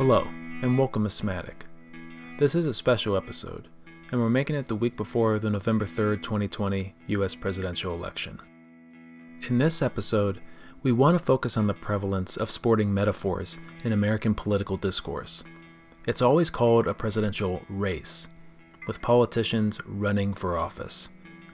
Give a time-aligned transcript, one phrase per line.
[0.00, 0.26] Hello,
[0.62, 1.66] and welcome to Somatic.
[2.38, 3.68] This is a special episode,
[4.10, 8.40] and we're making it the week before the November 3rd, 2020 US presidential election.
[9.46, 10.40] In this episode,
[10.82, 15.44] we want to focus on the prevalence of sporting metaphors in American political discourse.
[16.06, 18.28] It's always called a presidential race,
[18.86, 21.10] with politicians running for office.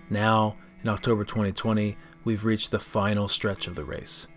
[0.08, 0.54] Now,
[0.84, 4.28] in October 2020, we've reached the final stretch of the race.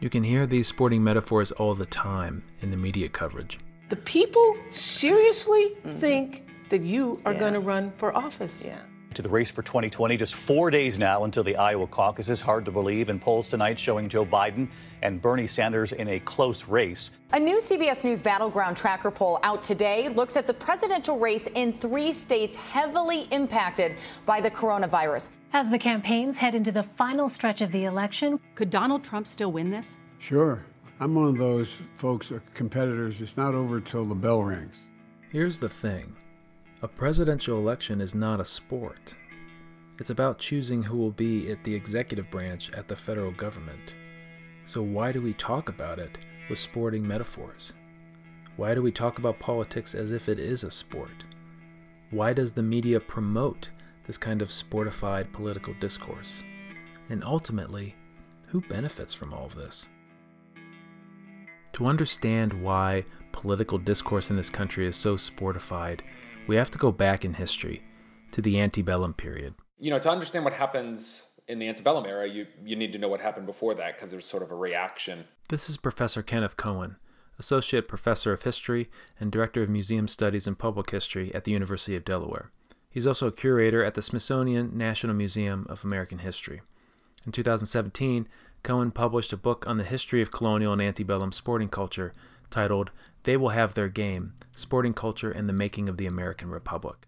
[0.00, 3.58] You can hear these sporting metaphors all the time in the media coverage.
[3.88, 5.98] The people seriously mm.
[5.98, 7.38] think that you are Yeah.
[7.38, 8.64] going to run for office.
[8.66, 8.78] Yeah.
[9.14, 12.64] To the race for 2020, just four days now until the Iowa caucus is hard
[12.64, 14.66] to believe, and polls tonight showing Joe Biden
[15.02, 17.12] and Bernie Sanders in a close race.
[17.32, 21.72] A new CBS News Battleground Tracker poll out today looks at the presidential race in
[21.72, 23.94] three states heavily impacted
[24.26, 25.30] by the coronavirus.
[25.52, 29.52] As the campaigns head into the final stretch of the election, Could Donald Trump still
[29.52, 29.96] win this?
[30.18, 30.64] Sure.
[30.98, 33.20] I'm one of those folks, or competitors.
[33.20, 34.86] It's not over till the bell rings.
[35.30, 36.16] Here's the thing
[36.84, 39.14] a presidential election is not a sport.
[39.98, 43.94] It's about choosing who will be at the executive branch at the federal government.
[44.66, 46.18] So, why do we talk about it
[46.50, 47.72] with sporting metaphors?
[48.58, 51.24] Why do we talk about politics as if it is a sport?
[52.10, 53.70] Why does the media promote
[54.06, 56.42] this kind of sportified political discourse?
[57.08, 57.94] And ultimately,
[58.48, 59.88] who benefits from all of this?
[61.72, 66.00] To understand why political discourse in this country is so sportified,
[66.46, 67.82] we have to go back in history
[68.32, 69.54] to the antebellum period.
[69.78, 73.08] you know, to understand what happens in the antebellum era, you you need to know
[73.08, 75.24] what happened before that because there's sort of a reaction.
[75.48, 76.96] This is Professor Kenneth Cohen,
[77.38, 78.88] Associate Professor of History
[79.20, 82.50] and Director of Museum Studies and Public History at the University of Delaware.
[82.88, 86.62] He's also a curator at the Smithsonian National Museum of American History.
[87.26, 88.28] In 2017,
[88.62, 92.14] Cohen published a book on the history of colonial and antebellum sporting culture
[92.50, 92.90] titled
[93.24, 97.06] They Will Have Their Game Sporting Culture and the Making of the American Republic.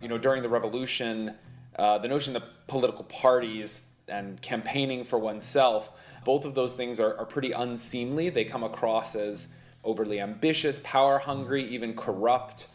[0.00, 1.34] You know, during the revolution,
[1.78, 5.90] uh, the notion that political parties and campaigning for oneself,
[6.24, 8.30] both of those things are, are pretty unseemly.
[8.30, 9.48] They come across as
[9.84, 12.66] overly ambitious, power hungry, even corrupt.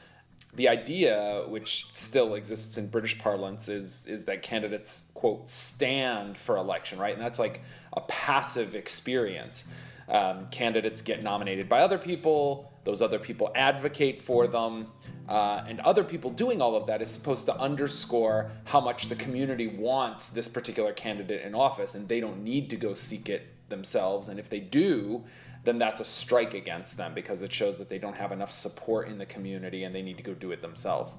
[0.55, 6.57] The idea, which still exists in British parlance, is is that candidates quote stand for
[6.57, 7.13] election, right?
[7.13, 7.61] And that's like
[7.93, 9.65] a passive experience.
[10.09, 14.87] Um, candidates get nominated by other people; those other people advocate for them,
[15.27, 19.15] uh, and other people doing all of that is supposed to underscore how much the
[19.15, 23.47] community wants this particular candidate in office, and they don't need to go seek it
[23.69, 24.29] themselves.
[24.29, 25.23] And if they do,
[25.63, 29.09] then that's a strike against them because it shows that they don't have enough support
[29.09, 31.15] in the community and they need to go do it themselves.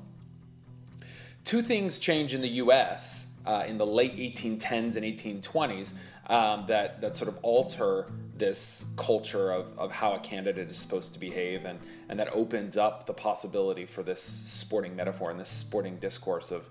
[1.44, 5.94] Two things change in the US uh, in the late 1810s and 1820s
[6.28, 8.06] um, that, that sort of alter
[8.36, 11.78] this culture of, of how a candidate is supposed to behave and,
[12.08, 16.68] and that opens up the possibility for this sporting metaphor and this sporting discourse of,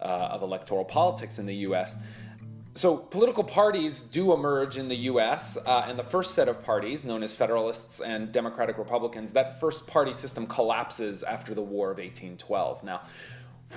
[0.00, 1.94] uh, of electoral politics in the US.
[2.74, 7.04] So, political parties do emerge in the US, uh, and the first set of parties,
[7.04, 11.96] known as Federalists and Democratic Republicans, that first party system collapses after the War of
[11.96, 12.84] 1812.
[12.84, 13.00] Now,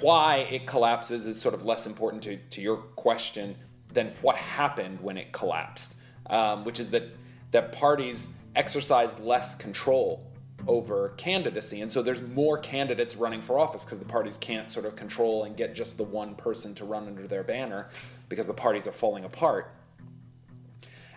[0.02, 3.56] why it collapses is sort of less important to, to your question
[3.94, 5.96] than what happened when it collapsed,
[6.30, 7.04] um, which is that,
[7.52, 10.26] that parties exercised less control
[10.68, 11.82] over candidacy.
[11.82, 15.44] And so there's more candidates running for office because the parties can't sort of control
[15.44, 17.90] and get just the one person to run under their banner
[18.30, 19.74] because the parties are falling apart.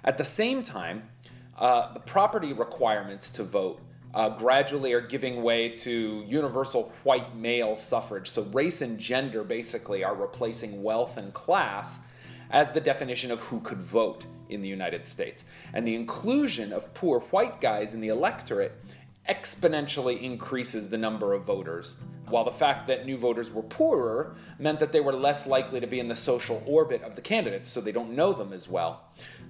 [0.04, 1.08] At the same time,
[1.58, 3.80] uh, the property requirements to vote
[4.12, 8.28] uh, gradually are giving way to universal white male suffrage.
[8.28, 12.08] So race and gender basically are replacing wealth and class
[12.54, 15.44] as the definition of who could vote in the United States.
[15.72, 18.80] And the inclusion of poor white guys in the electorate
[19.28, 21.96] exponentially increases the number of voters,
[22.28, 25.88] while the fact that new voters were poorer meant that they were less likely to
[25.88, 29.00] be in the social orbit of the candidates, so they don't know them as well.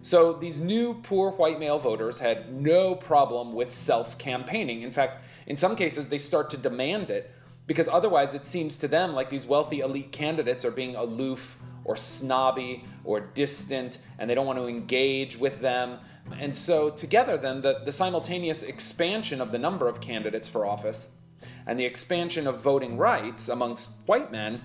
[0.01, 4.81] So these new poor white male voters had no problem with self campaigning.
[4.81, 7.31] In fact, in some cases, they start to demand it
[7.67, 11.97] because otherwise it seems to them like these wealthy elite candidates are being aloof or
[11.97, 15.99] snobby or distant and they don't want to engage with them.
[16.39, 21.09] And so, together, then, the, the simultaneous expansion of the number of candidates for office
[21.67, 24.63] and the expansion of voting rights amongst white men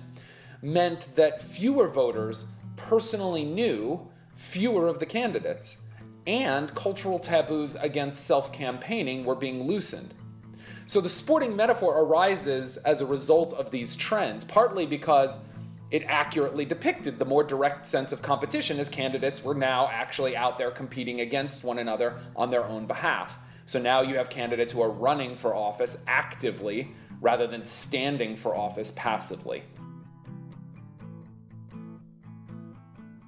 [0.62, 2.46] meant that fewer voters
[2.76, 5.78] personally knew fewer of the candidates,
[6.26, 10.14] and cultural taboos against self campaigning were being loosened.
[10.86, 15.38] So the sporting metaphor arises as a result of these trends, partly because
[15.90, 20.56] it accurately depicted the more direct sense of competition as candidates were now actually out
[20.56, 23.38] there competing against one another on their own behalf.
[23.66, 28.56] So now you have candidates who are running for office actively rather than standing for
[28.56, 29.62] office passively.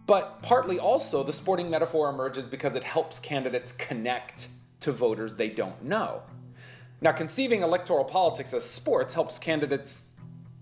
[0.07, 4.49] But partly also, the sporting metaphor emerges because it helps candidates connect
[4.81, 6.23] to voters they don't know.
[7.01, 10.11] Now, conceiving electoral politics as sports helps candidates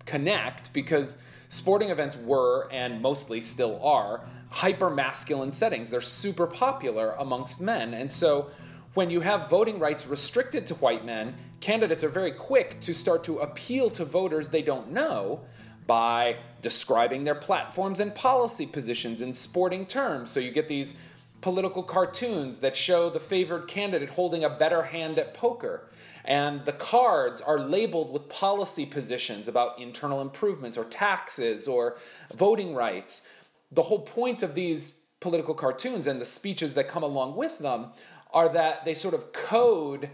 [0.07, 5.91] connect because sporting events were, and mostly still are, hyper masculine settings.
[5.91, 7.93] They're super popular amongst men.
[7.93, 8.51] And so,
[8.95, 13.23] when you have voting rights restricted to white men, candidates are very quick to start
[13.25, 15.41] to appeal to voters they don't know
[15.87, 20.31] by describing their platforms and policy positions in sporting terms.
[20.31, 20.95] So you get these
[21.41, 25.91] political cartoons that show the favored candidate holding a better hand at poker.
[26.25, 31.97] And the cards are labeled with policy positions about internal improvements or taxes or
[32.35, 33.27] voting rights.
[33.73, 37.93] The whole point of these political cartoons and the speeches that come along with them
[38.33, 40.11] are that they sort of code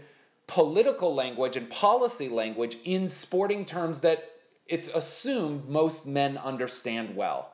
[0.47, 4.31] political language and policy language in sporting terms that
[4.65, 7.53] it's assumed most men understand well.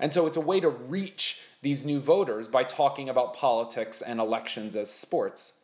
[0.00, 4.20] And so it's a way to reach these new voters by talking about politics and
[4.20, 5.58] elections as sports.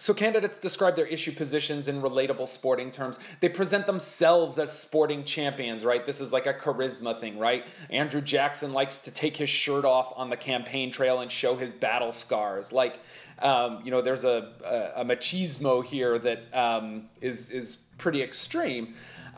[0.00, 3.18] So candidates describe their issue positions in relatable sporting terms.
[3.40, 6.06] They present themselves as sporting champions, right?
[6.06, 7.66] This is like a charisma thing, right?
[7.90, 11.70] Andrew Jackson likes to take his shirt off on the campaign trail and show his
[11.70, 12.72] battle scars.
[12.72, 12.98] Like,
[13.40, 18.94] um, you know, there's a, a, a machismo here that um, is is pretty extreme.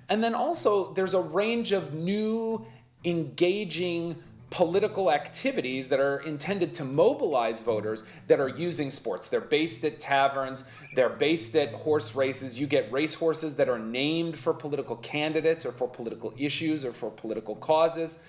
[0.08, 2.64] And then also, there's a range of new,
[3.05, 4.14] engaging
[4.52, 9.31] political activities that are intended to mobilize voters that are using sports.
[9.31, 10.64] They're based at taverns,
[10.94, 12.60] they're based at horse races.
[12.60, 16.93] You get race horses that are named for political candidates or for political issues or
[16.93, 18.25] for political causes.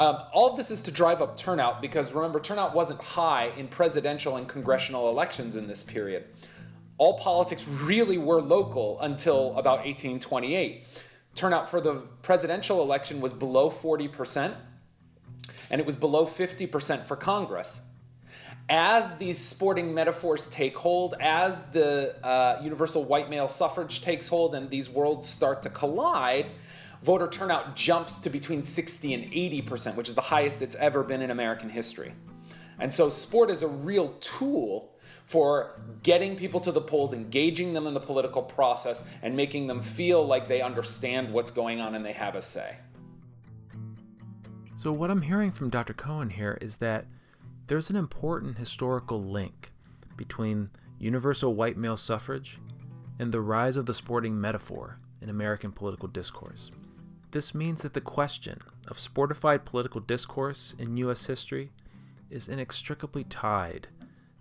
[0.00, 3.68] Um, all of this is to drive up turnout because remember, turnout wasn't high in
[3.68, 6.24] presidential and congressional elections in this period.
[6.98, 10.84] All politics really were local until about 1828.
[11.36, 14.56] Turnout for the presidential election was below 40%
[15.70, 17.80] and it was below 50% for Congress.
[18.68, 24.54] As these sporting metaphors take hold, as the uh, universal white male suffrage takes hold,
[24.54, 26.46] and these worlds start to collide,
[27.02, 31.22] voter turnout jumps to between 60 and 80%, which is the highest it's ever been
[31.22, 32.12] in American history.
[32.78, 34.92] And so, sport is a real tool
[35.24, 39.80] for getting people to the polls, engaging them in the political process, and making them
[39.80, 42.76] feel like they understand what's going on and they have a say.
[44.80, 45.92] So, what I'm hearing from Dr.
[45.92, 47.04] Cohen here is that
[47.66, 49.72] there's an important historical link
[50.16, 52.58] between universal white male suffrage
[53.18, 56.70] and the rise of the sporting metaphor in American political discourse.
[57.32, 61.26] This means that the question of sportified political discourse in U.S.
[61.26, 61.72] history
[62.30, 63.88] is inextricably tied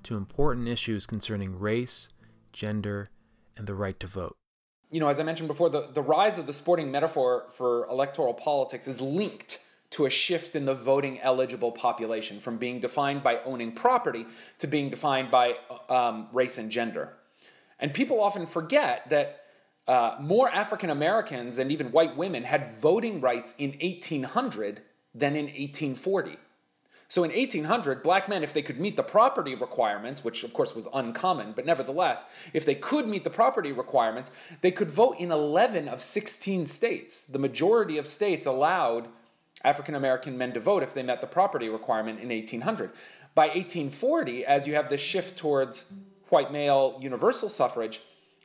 [0.03, 2.11] to important issues concerning race,
[2.53, 3.09] gender,
[3.57, 4.37] and the right to vote.
[4.89, 8.33] You know, as I mentioned before, the, the rise of the sporting metaphor for electoral
[8.33, 9.59] politics is linked
[9.91, 14.25] to a shift in the voting eligible population from being defined by owning property
[14.59, 15.55] to being defined by
[15.89, 17.13] um, race and gender.
[17.79, 19.45] And people often forget that
[19.87, 24.81] uh, more African Americans and even white women had voting rights in 1800
[25.15, 26.37] than in 1840.
[27.07, 30.75] So in 1800, black men, if they could meet the property requirements, which of course
[30.75, 34.29] was uncommon, but nevertheless, if they could meet the property requirements,
[34.61, 37.23] they could vote in 11 of 16 states.
[37.23, 39.07] The majority of states allowed
[39.63, 42.91] African American men to vote if they met the property requirement in 1800.
[43.35, 45.91] By 1840, as you have this shift towards
[46.29, 48.01] white male universal suffrage,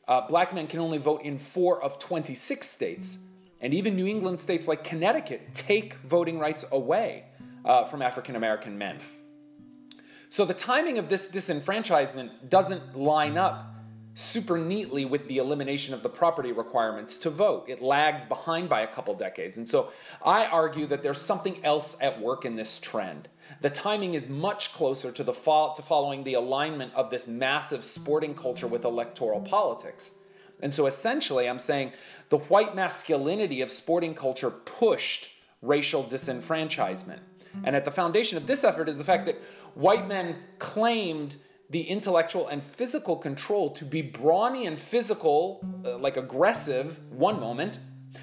[0.07, 3.19] uh, black men can only vote in four of 26 states.
[3.61, 7.25] And even New England states like Connecticut take voting rights away
[7.65, 8.99] uh, from African American men.
[10.29, 13.74] So the timing of this disenfranchisement doesn't line up
[14.15, 17.65] super neatly with the elimination of the property requirements to vote.
[17.69, 19.57] It lags behind by a couple decades.
[19.57, 19.91] And so
[20.25, 23.29] I argue that there's something else at work in this trend.
[23.61, 27.85] The timing is much closer to the fo- to following the alignment of this massive
[27.85, 30.13] sporting culture with electoral politics.
[30.63, 31.93] And so essentially I'm saying
[32.29, 35.29] the white masculinity of sporting culture pushed
[35.61, 37.19] racial disenfranchisement.
[37.63, 39.41] And at the foundation of this effort is the fact that
[39.75, 41.37] white men claimed
[41.71, 47.79] the intellectual and physical control to be brawny and physical, uh, like aggressive, one moment,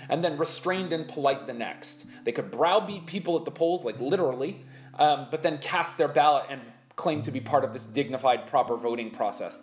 [0.10, 2.06] and then restrained and polite the next.
[2.24, 4.64] They could browbeat people at the polls, like literally,
[5.00, 6.62] um, but then cast their ballot and
[6.96, 9.60] claim to be part of this dignified, proper voting process.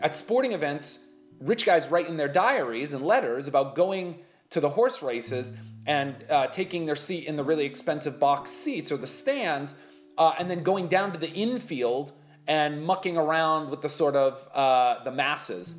[0.00, 1.06] At sporting events,
[1.40, 4.18] rich guys write in their diaries and letters about going
[4.50, 5.56] to the horse races
[5.86, 9.74] and uh, taking their seat in the really expensive box seats or the stands,
[10.18, 12.12] uh, and then going down to the infield
[12.46, 15.76] and mucking around with the sort of uh, the masses.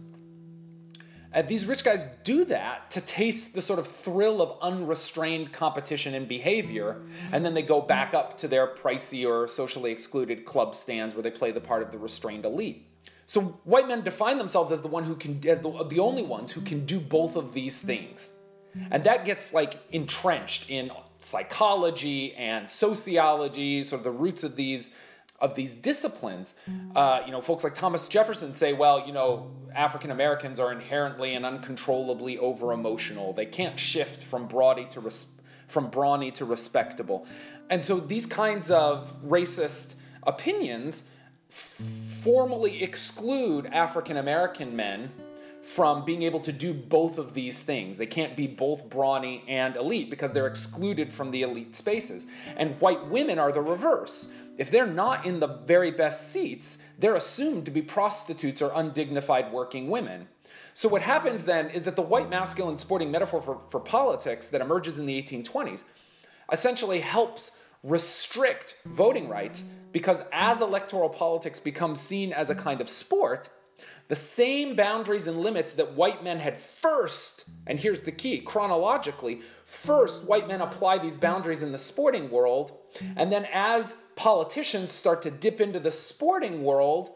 [1.36, 6.16] And these rich guys do that to taste the sort of thrill of unrestrained competition
[6.16, 7.02] and behavior,
[7.34, 11.22] and then they go back up to their pricey or socially excluded club stands where
[11.22, 12.88] they play the part of the restrained elite.
[13.26, 16.54] So white men define themselves as the one who can, as the, the only ones
[16.54, 18.32] who can do both of these things,
[18.90, 24.96] and that gets like entrenched in psychology and sociology, sort of the roots of these
[25.40, 26.56] of these disciplines.
[26.96, 31.36] Uh, you know, folks like Thomas Jefferson say, well, you know, African Americans are inherently
[31.36, 33.34] and uncontrollably over emotional.
[33.34, 35.38] They can't shift from brawny to res-
[35.68, 37.26] from brawny to respectable,
[37.70, 41.10] and so these kinds of racist opinions
[41.50, 45.12] formally exclude African American men
[45.66, 47.98] from being able to do both of these things.
[47.98, 52.28] They can't be both brawny and elite because they're excluded from the elite spaces.
[52.56, 54.32] And white women are the reverse.
[54.58, 59.52] If they're not in the very best seats, they're assumed to be prostitutes or undignified
[59.52, 60.28] working women.
[60.74, 64.62] So, what happens then is that the white masculine sporting metaphor for, for politics that
[64.62, 65.84] emerges in the 1820s
[66.52, 72.90] essentially helps restrict voting rights because as electoral politics becomes seen as a kind of
[72.90, 73.50] sport,
[74.08, 79.42] the same boundaries and limits that white men had first, and here's the key chronologically,
[79.64, 82.78] first white men apply these boundaries in the sporting world,
[83.16, 87.10] and then as politicians start to dip into the sporting world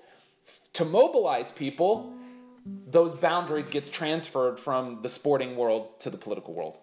[0.73, 2.13] to mobilize people,
[2.87, 6.79] those boundaries get transferred from the sporting world to the political world.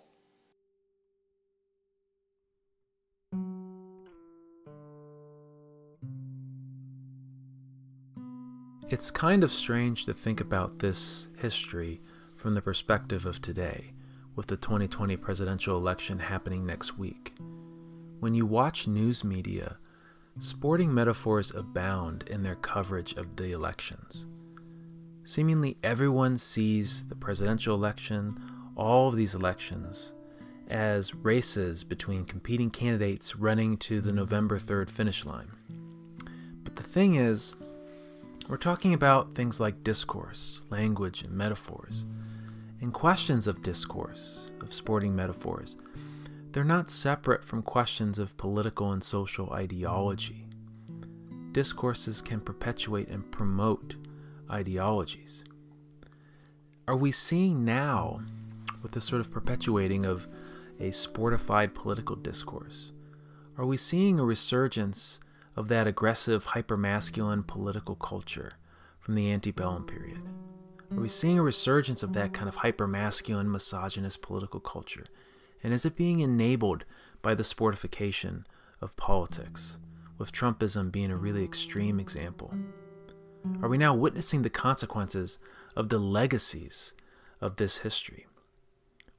[8.89, 12.01] It's kind of strange to think about this history
[12.37, 13.93] from the perspective of today,
[14.37, 17.35] with the 2020 presidential election happening next week.
[18.21, 19.79] When you watch news media,
[20.39, 24.25] sporting metaphors abound in their coverage of the elections.
[25.25, 28.39] Seemingly everyone sees the presidential election,
[28.77, 30.15] all of these elections,
[30.71, 35.51] as races between competing candidates running to the November 3rd finish line.
[36.63, 37.57] But the thing is,
[38.49, 42.05] we're talking about things like discourse, language, and metaphors.
[42.81, 45.77] And questions of discourse, of sporting metaphors,
[46.53, 50.47] they're not separate from questions of political and social ideology.
[51.53, 53.97] Discourses can perpetuate and promote
[54.51, 55.45] ideologies.
[56.87, 58.21] Are we seeing now,
[58.83, 60.29] with the sort of perpetuating of
[60.79, 62.93] a sportified political discourse,
[63.59, 65.19] are we seeing a resurgence
[65.57, 68.53] of that aggressive, hypermasculine political culture
[69.01, 70.21] from the antebellum period?
[70.93, 75.07] Are we seeing a resurgence of that kind of hypermasculine, misogynist political culture?
[75.63, 76.85] And is it being enabled
[77.23, 78.45] by the sportification
[78.81, 79.79] of politics,
[80.19, 82.55] with Trumpism being a really extreme example?
[83.63, 85.39] Are we now witnessing the consequences
[85.75, 86.95] of the legacies
[87.41, 88.27] of this history?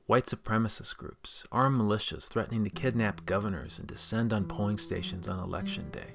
[0.06, 5.40] White supremacist groups, armed militias threatening to kidnap governors and descend on polling stations on
[5.40, 6.14] election day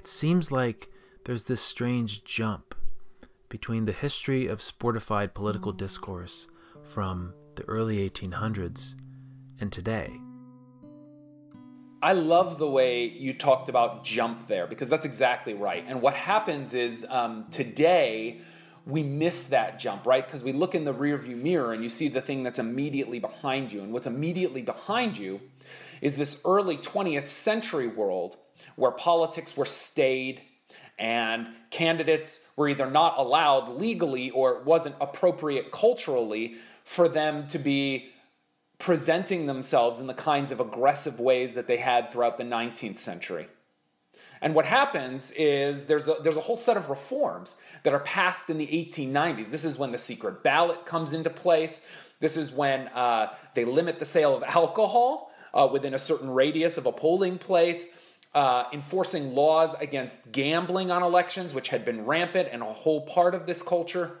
[0.00, 0.88] it seems like
[1.26, 2.74] there's this strange jump
[3.50, 6.48] between the history of sportified political discourse
[6.82, 8.94] from the early 1800s
[9.60, 10.10] and today.
[12.00, 15.84] I love the way you talked about jump there because that's exactly right.
[15.86, 18.40] And what happens is um, today
[18.86, 20.24] we miss that jump, right?
[20.24, 23.70] Because we look in the rearview mirror and you see the thing that's immediately behind
[23.70, 23.82] you.
[23.82, 25.42] And what's immediately behind you
[26.00, 28.38] is this early 20th century world
[28.76, 30.42] where politics were staid
[30.98, 37.58] and candidates were either not allowed legally or it wasn't appropriate culturally for them to
[37.58, 38.10] be
[38.78, 43.46] presenting themselves in the kinds of aggressive ways that they had throughout the 19th century.
[44.42, 48.48] And what happens is there's a, there's a whole set of reforms that are passed
[48.48, 49.50] in the 1890s.
[49.50, 51.86] This is when the secret ballot comes into place.
[52.20, 56.78] This is when uh, they limit the sale of alcohol uh, within a certain radius
[56.78, 58.00] of a polling place
[58.34, 63.34] uh, enforcing laws against gambling on elections, which had been rampant and a whole part
[63.34, 64.20] of this culture.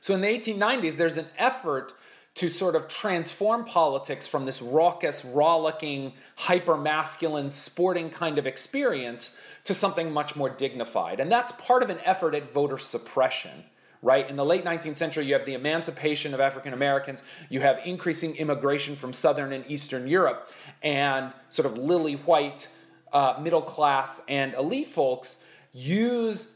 [0.00, 1.92] So in the 1890s, there's an effort
[2.36, 9.36] to sort of transform politics from this raucous, rollicking, hyper masculine, sporting kind of experience
[9.64, 11.18] to something much more dignified.
[11.18, 13.64] And that's part of an effort at voter suppression
[14.02, 14.28] right?
[14.28, 18.36] In the late 19th century, you have the emancipation of African Americans, you have increasing
[18.36, 20.50] immigration from Southern and Eastern Europe,
[20.82, 22.68] and sort of lily white
[23.12, 26.52] uh, middle class and elite folks use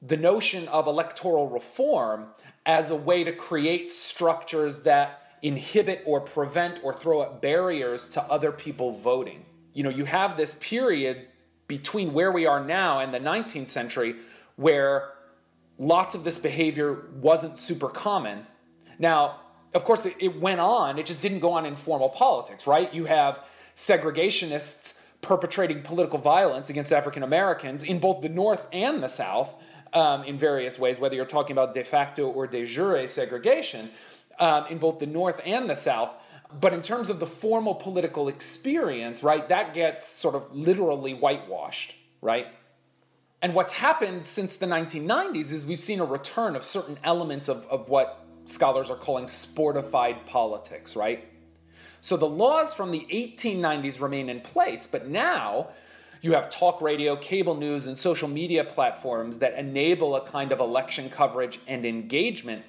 [0.00, 2.26] the notion of electoral reform
[2.66, 8.22] as a way to create structures that inhibit or prevent or throw up barriers to
[8.24, 9.44] other people voting.
[9.72, 11.26] You know, you have this period
[11.66, 14.16] between where we are now and the 19th century,
[14.56, 15.12] where
[15.78, 18.46] lots of this behavior wasn't super common.
[18.98, 19.40] Now,
[19.74, 22.92] of course, it, went on, it just didn't go on in formal politics, right?
[22.92, 23.40] You have
[23.74, 29.54] segregationists perpetrating political violence against African Americans in both the North and the South
[29.94, 33.90] um, in various ways, whether you're talking about de facto or de jure segregation
[34.38, 36.10] um, in both the North and the South.
[36.60, 41.94] But in terms of the formal political experience, right, that gets sort of literally whitewashed,
[42.20, 42.48] right?
[43.40, 47.66] And what's happened since the 1990s is we've seen a return of certain elements of,
[47.66, 51.31] of what scholars are calling sportified politics, right?
[52.02, 55.68] So the laws from the 1890s remain in place, but now
[56.20, 60.58] you have talk radio, cable news, and social media platforms that enable a kind of
[60.58, 62.64] election coverage and engagement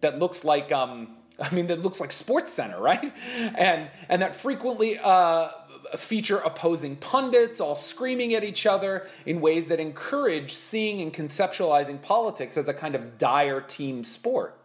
[0.00, 3.12] that looks like, um, I mean, that looks like Sports Center, right?
[3.56, 5.50] And and that frequently uh,
[5.94, 12.00] feature opposing pundits all screaming at each other in ways that encourage seeing and conceptualizing
[12.00, 14.58] politics as a kind of dire team sport.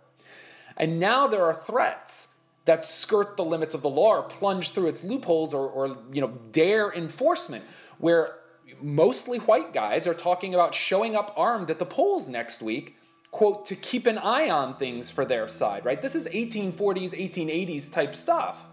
[0.77, 2.32] And now there are threats
[2.65, 6.21] that skirt the limits of the law or plunge through its loopholes or, or you
[6.21, 7.63] know dare enforcement
[7.97, 8.35] where
[8.81, 12.97] mostly white guys are talking about showing up armed at the polls next week
[13.31, 16.01] quote to keep an eye on things for their side right?
[16.01, 18.65] This is 1840s 1880s type stuff.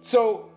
[0.00, 0.50] So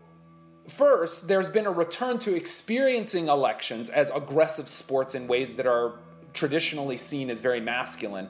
[0.67, 5.99] first there's been a return to experiencing elections as aggressive sports in ways that are
[6.33, 8.29] traditionally seen as very masculine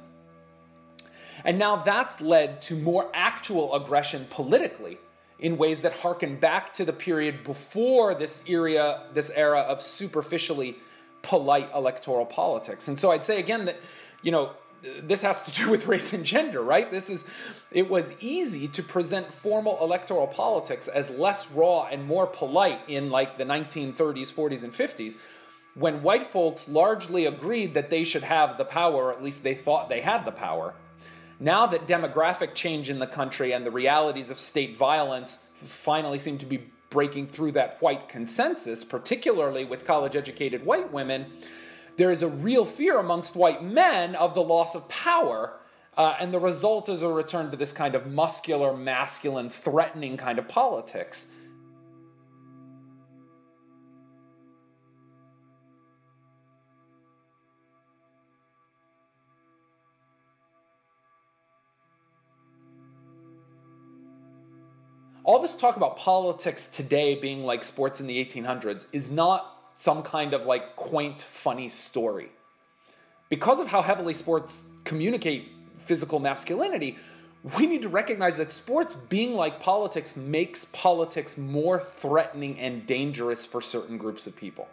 [1.45, 4.97] and now that's led to more actual aggression politically
[5.39, 10.75] in ways that harken back to the period before this era, this era of superficially
[11.21, 12.87] polite electoral politics.
[12.87, 13.77] And so I'd say again that,
[14.21, 14.51] you know,
[15.01, 16.89] this has to do with race and gender, right?
[16.89, 17.29] This is
[17.71, 23.09] it was easy to present formal electoral politics as less raw and more polite in
[23.09, 25.15] like the 1930s, 40s and 50s
[25.75, 29.53] when white folks largely agreed that they should have the power, or at least they
[29.53, 30.73] thought they had the power
[31.39, 36.37] now that demographic change in the country and the realities of state violence finally seem
[36.37, 41.25] to be breaking through that white consensus, particularly with college educated white women,
[41.97, 45.59] there is a real fear amongst white men of the loss of power.
[45.97, 50.39] Uh, and the result is a return to this kind of muscular, masculine, threatening kind
[50.39, 51.31] of politics.
[65.29, 70.01] All this talk about politics today being like sports in the 1800s is not some
[70.01, 72.29] kind of like quaint, funny story.
[73.29, 76.97] Because of how heavily sports communicate physical masculinity,
[77.59, 83.45] we need to recognize that sports being like politics makes politics more threatening and dangerous
[83.45, 84.67] for certain groups of people.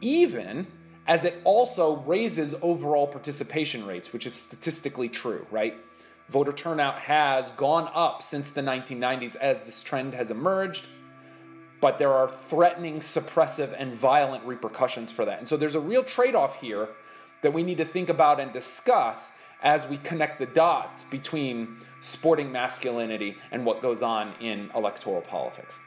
[0.00, 0.66] Even
[1.06, 5.76] as it also raises overall participation rates, which is statistically true, right?
[6.28, 10.86] Voter turnout has gone up since the 1990s as this trend has emerged,
[11.80, 15.38] but there are threatening, suppressive, and violent repercussions for that.
[15.38, 16.88] And so there's a real trade off here
[17.42, 22.50] that we need to think about and discuss as we connect the dots between sporting
[22.50, 25.78] masculinity and what goes on in electoral politics.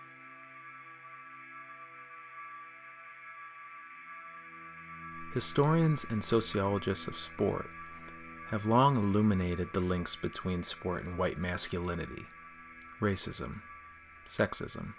[5.34, 7.70] Historians and sociologists of sport
[8.50, 12.26] have long illuminated the links between sport and white masculinity,
[13.02, 13.62] racism,
[14.26, 14.94] sexism,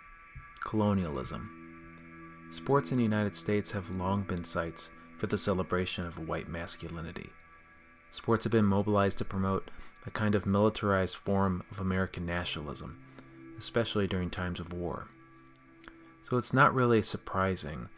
[0.63, 1.51] colonialism.
[2.51, 7.31] Sports in the United States have long been sites for the celebration of white masculinity.
[8.11, 9.71] Sports have been mobilized to promote
[10.07, 12.99] a kind of militarized form of American nationalism,
[13.59, 15.09] especially during times of war.
[16.23, 17.89] So it's not really surprising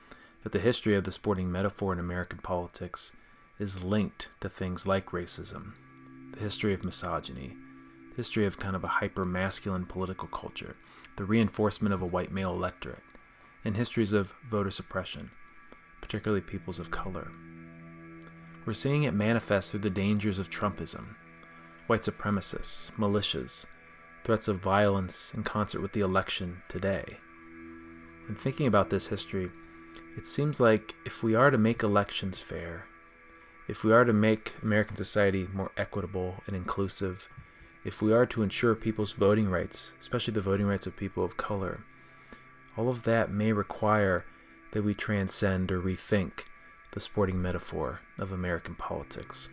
[0.45, 3.13] that the history of the sporting metaphor in American politics
[3.61, 5.75] is linked to things like racism,
[6.33, 7.55] the history of misogyny,
[8.11, 10.75] the history of kind of a hyper masculine political culture,
[11.17, 13.03] the reinforcement of a white male electorate,
[13.63, 15.31] and histories of voter suppression,
[16.01, 17.31] particularly peoples of color.
[18.65, 21.17] We're seeing it manifest through the dangers of Trumpism,
[21.87, 23.67] white supremacists, militias,
[24.25, 27.19] threats of violence in concert with the election today.
[28.27, 29.51] And thinking about this history,
[30.17, 32.87] it seems like if we are to make elections fair,
[33.71, 37.29] if we are to make American society more equitable and inclusive,
[37.85, 41.37] if we are to ensure people's voting rights, especially the voting rights of people of
[41.37, 41.85] color,
[42.77, 44.25] all of that may require
[44.73, 46.47] that we transcend or rethink
[46.91, 49.49] the sporting metaphor of American politics.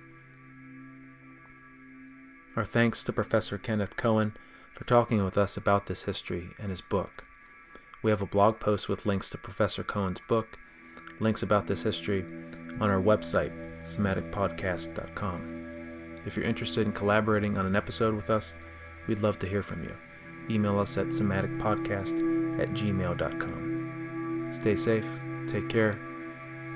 [2.55, 4.35] Our thanks to Professor Kenneth Cohen
[4.73, 7.23] for talking with us about this history and his book.
[8.01, 10.57] We have a blog post with links to Professor Cohen's book
[11.19, 12.25] links about this history
[12.79, 16.21] on our website, somaticpodcast.com.
[16.25, 18.53] If you're interested in collaborating on an episode with us,
[19.07, 19.95] we'd love to hear from you.
[20.49, 24.47] Email us at somaticpodcast at gmail.com.
[24.51, 25.07] Stay safe,
[25.47, 25.91] take care,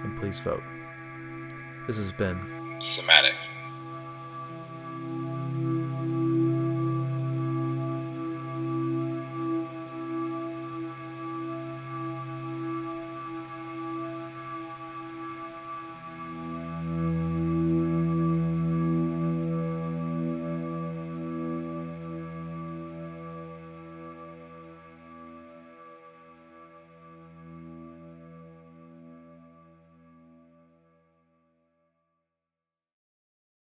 [0.04, 0.64] and please vote.
[1.88, 2.40] This has been
[2.80, 3.34] Somatic.